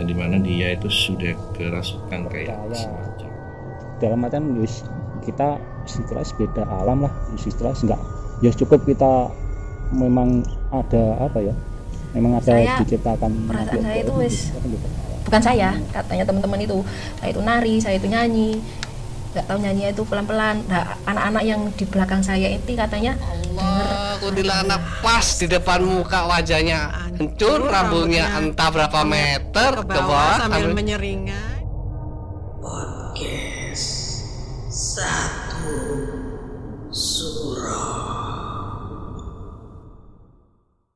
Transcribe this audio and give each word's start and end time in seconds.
yang 0.00 0.08
di 0.08 0.16
mana 0.16 0.40
dia 0.40 0.72
itu 0.72 0.88
sudah 0.88 1.36
kerasukan 1.52 2.20
kayak 2.32 2.56
semacam. 2.72 3.28
Dalam 4.00 4.24
artian 4.24 4.44
yus 4.56 4.80
kita 5.20 5.60
istilah 5.84 6.24
beda 6.24 6.64
alam 6.64 7.04
lah 7.04 7.12
istilah 7.36 7.76
enggak. 7.76 8.00
Ya 8.40 8.48
cukup 8.50 8.80
kita 8.82 9.28
memang 9.92 10.40
ada 10.72 11.20
apa 11.20 11.44
ya 11.44 11.52
memang 12.16 12.40
ada 12.40 12.56
Saya- 12.56 12.80
diciptakan 12.80 13.30
perasaan 13.44 13.84
saya 13.84 14.00
itu 14.00 14.08
gaib, 14.08 14.22
wis- 14.24 14.48
kan 14.50 14.64
gitu. 14.64 14.86
bukan 15.20 15.42
saya 15.44 15.68
katanya 15.92 16.24
teman-teman 16.24 16.60
itu. 16.64 16.78
Saya 17.20 17.28
itu 17.28 17.40
nari 17.44 17.74
saya 17.76 17.94
itu 18.00 18.08
nyanyi 18.08 18.56
nggak 19.30 19.44
tahu 19.46 19.58
nyanyi 19.62 19.94
itu 19.94 20.02
pelan-pelan. 20.02 20.56
Nah 20.66 20.98
anak-anak 21.06 21.42
yang 21.46 21.60
di 21.78 21.84
belakang 21.86 22.22
saya 22.22 22.50
itu 22.50 22.74
katanya 22.74 23.14
Allah, 23.22 24.18
kuntilanak 24.18 24.82
pas 25.02 25.26
di 25.38 25.46
depan 25.46 25.80
muka 25.86 26.26
wajahnya. 26.26 26.90
Hancur, 27.14 27.68
rambutnya. 27.68 28.26
entah 28.40 28.68
berapa 28.72 29.00
meter 29.04 29.72
ke 29.84 29.86
bawah 29.86 30.40
sambil 30.40 30.66
sambil- 30.66 30.76
menyeringai. 30.76 31.62
Podcast 32.60 34.24
satu 34.70 35.78